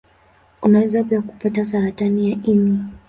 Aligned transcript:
Unaweza 0.61 1.03
pia 1.03 1.21
kupata 1.21 1.65
saratani 1.65 2.29
ya 2.31 2.37
ini. 2.43 2.79